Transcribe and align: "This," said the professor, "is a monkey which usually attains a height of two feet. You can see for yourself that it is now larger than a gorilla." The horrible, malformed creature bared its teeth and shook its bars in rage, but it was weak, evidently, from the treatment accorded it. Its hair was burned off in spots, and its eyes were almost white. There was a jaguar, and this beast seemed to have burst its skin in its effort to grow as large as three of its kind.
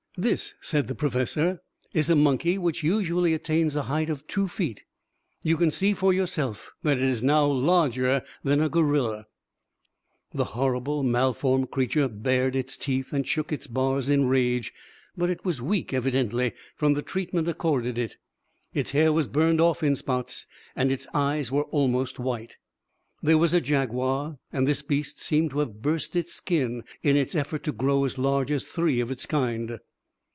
"This," 0.17 0.53
said 0.61 0.87
the 0.89 0.93
professor, 0.93 1.61
"is 1.93 2.09
a 2.09 2.17
monkey 2.17 2.57
which 2.57 2.83
usually 2.83 3.33
attains 3.33 3.77
a 3.77 3.83
height 3.83 4.09
of 4.09 4.27
two 4.27 4.45
feet. 4.47 4.83
You 5.41 5.55
can 5.55 5.71
see 5.71 5.93
for 5.93 6.13
yourself 6.13 6.73
that 6.83 6.97
it 6.97 7.03
is 7.05 7.23
now 7.23 7.45
larger 7.45 8.21
than 8.43 8.59
a 8.61 8.67
gorilla." 8.67 9.25
The 10.33 10.43
horrible, 10.53 11.01
malformed 11.01 11.71
creature 11.71 12.09
bared 12.09 12.57
its 12.57 12.75
teeth 12.75 13.13
and 13.13 13.25
shook 13.25 13.53
its 13.53 13.67
bars 13.67 14.09
in 14.09 14.27
rage, 14.27 14.73
but 15.17 15.29
it 15.29 15.45
was 15.45 15.61
weak, 15.61 15.93
evidently, 15.93 16.51
from 16.75 16.93
the 16.93 17.01
treatment 17.01 17.47
accorded 17.47 17.97
it. 17.97 18.17
Its 18.73 18.91
hair 18.91 19.13
was 19.13 19.29
burned 19.29 19.61
off 19.61 19.81
in 19.81 19.95
spots, 19.95 20.45
and 20.75 20.91
its 20.91 21.07
eyes 21.13 21.51
were 21.53 21.63
almost 21.71 22.19
white. 22.19 22.57
There 23.23 23.37
was 23.37 23.53
a 23.53 23.61
jaguar, 23.61 24.39
and 24.51 24.67
this 24.67 24.81
beast 24.81 25.21
seemed 25.21 25.51
to 25.51 25.59
have 25.59 25.81
burst 25.81 26.17
its 26.17 26.33
skin 26.33 26.83
in 27.01 27.15
its 27.15 27.33
effort 27.33 27.63
to 27.63 27.71
grow 27.71 28.03
as 28.03 28.17
large 28.19 28.51
as 28.51 28.65
three 28.65 28.99
of 28.99 29.09
its 29.09 29.25
kind. 29.25 29.79